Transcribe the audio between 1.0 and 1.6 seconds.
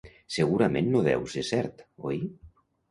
deu ser